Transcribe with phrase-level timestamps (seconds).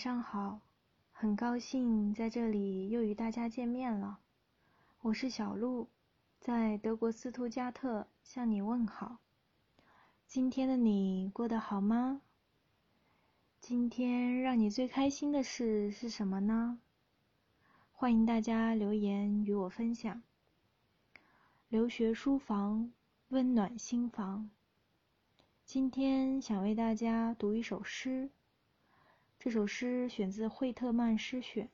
[0.00, 0.62] 晚上好，
[1.12, 4.18] 很高兴在这里又与大家见面了。
[5.02, 5.90] 我是小鹿，
[6.40, 9.18] 在德国斯图加特向你问好。
[10.26, 12.22] 今天的你过得好吗？
[13.60, 16.80] 今天让你最开心的事是什么呢？
[17.92, 20.22] 欢迎大家留言与我分享。
[21.68, 22.90] 留学书房，
[23.28, 24.48] 温暖心房。
[25.66, 28.30] 今天想为大家读一首诗。
[29.42, 31.70] 这首诗选自惠特曼诗选，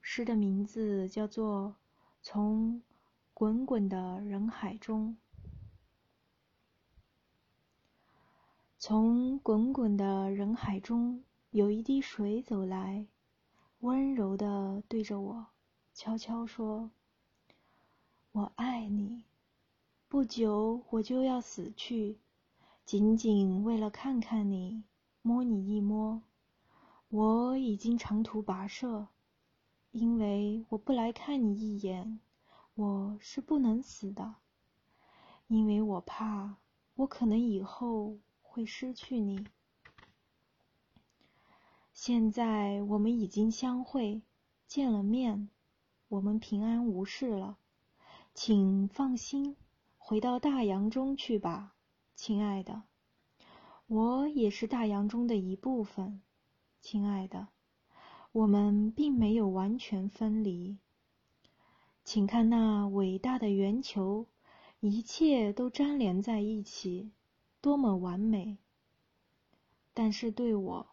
[0.00, 1.68] 诗的名字叫做
[2.20, 2.82] 《从
[3.32, 5.16] 滚滚的人海中》。
[8.76, 13.06] 从滚滚的人海中，有一滴水走来，
[13.78, 15.46] 温柔的对着我
[15.94, 16.90] 悄悄说
[18.32, 19.22] ：“我爱你。”
[20.10, 22.18] 不久我就要死去，
[22.84, 24.82] 仅仅为了看看你，
[25.22, 26.20] 摸你一摸。
[27.12, 29.08] 我已经长途跋涉，
[29.90, 32.20] 因为我不来看你一眼，
[32.72, 34.36] 我是不能死的，
[35.46, 36.56] 因为我怕
[36.94, 39.46] 我可能以后会失去你。
[41.92, 44.22] 现在我们已经相会，
[44.66, 45.50] 见了面，
[46.08, 47.58] 我们平安无事了，
[48.32, 49.54] 请放心，
[49.98, 51.74] 回到大洋中去吧，
[52.14, 52.84] 亲爱的。
[53.86, 56.22] 我也是大洋中的一部分。
[56.82, 57.46] 亲爱的，
[58.32, 60.78] 我们并没有完全分离。
[62.04, 64.26] 请看那伟大的圆球，
[64.80, 67.12] 一切都粘连在一起，
[67.60, 68.58] 多么完美！
[69.94, 70.86] 但是对我，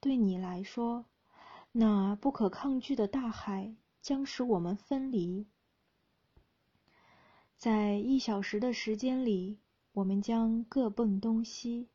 [0.00, 1.06] 对你来说，
[1.70, 5.46] 那不可抗拒的大海将使我们分离。
[7.56, 9.60] 在一小时的时间里，
[9.92, 11.88] 我们将各奔东西。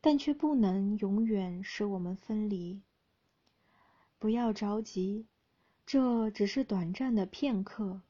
[0.00, 2.82] 但却不能永远使我们分离。
[4.18, 5.26] 不要着急，
[5.84, 8.02] 这只是短暂的片刻。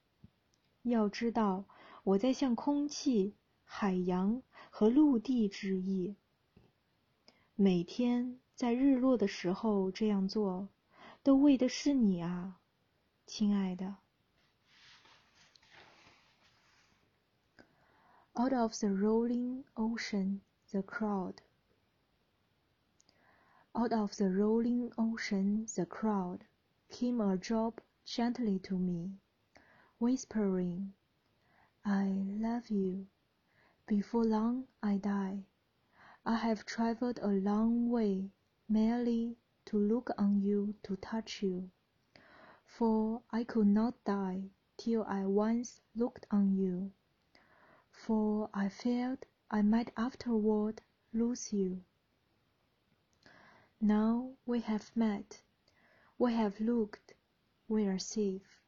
[0.82, 1.64] 要知道，
[2.04, 6.16] 我在向空气、海洋和陆地致意。
[7.54, 10.68] 每天在日落的时候这样做，
[11.22, 12.60] 都为的是你啊，
[13.26, 13.96] 亲爱的。
[18.38, 21.36] Out of the rolling ocean, the crowd.
[23.78, 26.46] Out of the rolling ocean, the crowd,
[26.88, 29.18] came a drop gently to me,
[29.98, 30.94] whispering,
[31.84, 33.06] I love you.
[33.86, 35.44] Before long I die.
[36.24, 38.30] I have traveled a long way
[38.66, 41.70] merely to look on you, to touch you.
[42.64, 46.92] For I could not die till I once looked on you.
[47.90, 50.80] For I feared I might afterward
[51.12, 51.84] lose you.
[53.80, 55.42] Now we have met,
[56.18, 57.12] we have looked,
[57.68, 58.62] we are safe.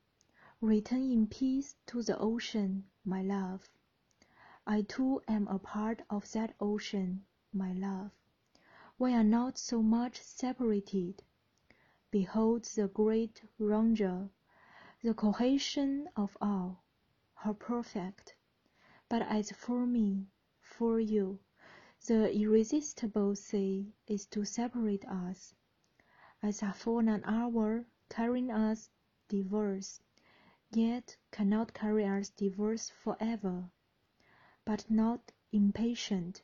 [0.60, 3.70] Return in peace to the ocean, my love.
[4.66, 7.24] I too am a part of that ocean,
[7.54, 8.10] my love.
[8.98, 11.22] We are not so much separated.
[12.10, 14.28] Behold the great ranger,
[15.02, 16.82] the cohesion of all,
[17.34, 18.34] how perfect.
[19.08, 20.26] But as for me,
[20.60, 21.40] for you,
[22.06, 25.54] the irresistible sea is to separate us,
[26.42, 28.88] as for an hour carrying us
[29.28, 30.00] diverse,
[30.70, 33.68] yet cannot carry us diverse forever.
[34.64, 36.42] But not impatient,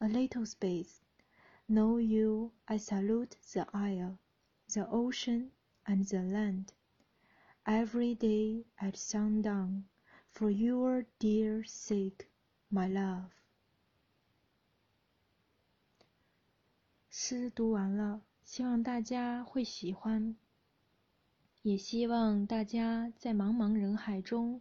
[0.00, 1.00] a little space.
[1.68, 4.18] Know you, I salute the isle,
[4.68, 5.52] the ocean,
[5.86, 6.72] and the land.
[7.64, 9.84] Every day at sundown,
[10.28, 12.28] for your dear sake,
[12.70, 13.32] my love.
[17.18, 20.36] 诗读完了，希望大家会喜欢，
[21.62, 24.60] 也希望大家在茫茫人海中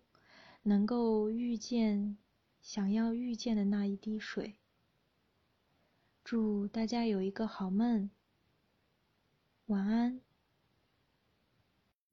[0.64, 2.16] 能够遇见
[2.62, 4.56] 想要遇见的那一滴水。
[6.24, 8.10] 祝大家有一个好梦，
[9.66, 10.22] 晚安。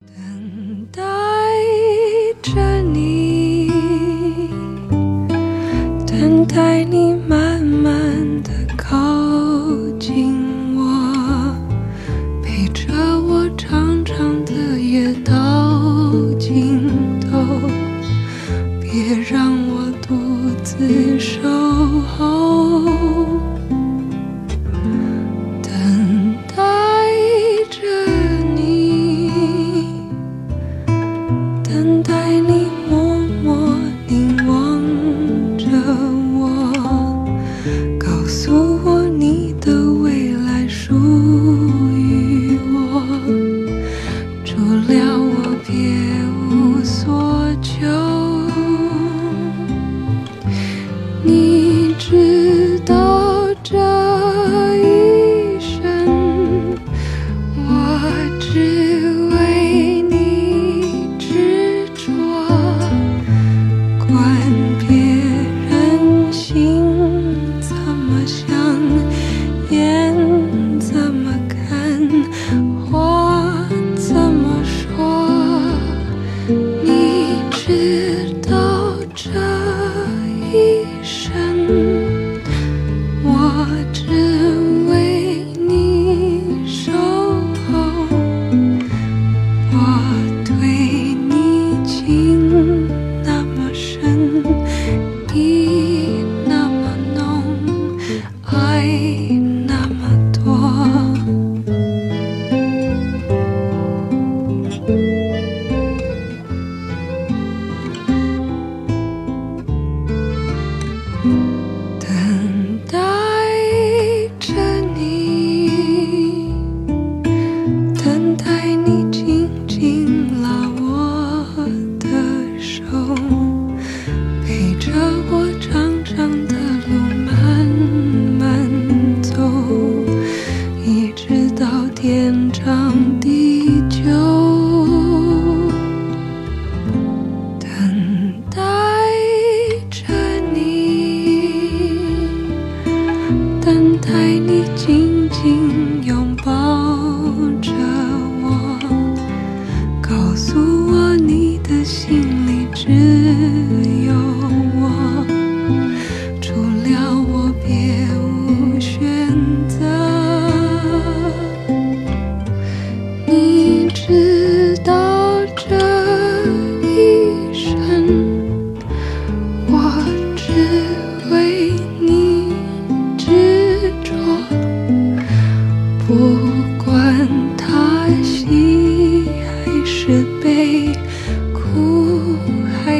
[0.00, 1.00] 等待
[2.42, 3.68] 着你，
[6.04, 7.11] 等待你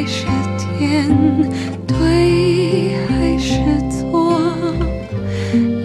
[0.05, 0.25] 是
[0.57, 1.15] 天，
[1.87, 3.59] 对还是
[3.89, 4.39] 错？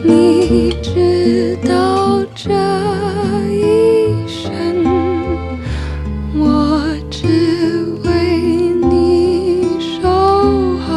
[0.04, 2.52] 你知道这
[3.50, 4.84] 一生。
[6.34, 8.08] 我只为
[8.88, 10.08] 你守
[10.86, 10.88] 候。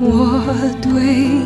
[0.00, 0.06] 我
[0.82, 1.37] 对。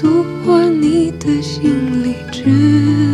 [0.00, 3.09] 诉说你的心里只。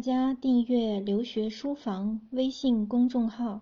[0.00, 3.60] 大家订阅留学书房微信公众号。